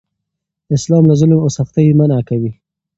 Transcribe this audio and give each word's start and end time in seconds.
اسلام 0.75 1.03
له 1.09 1.13
ظلم 1.21 1.39
او 1.45 1.49
سختۍ 1.57 1.85
منع 1.99 2.19
کوي. 2.29 2.51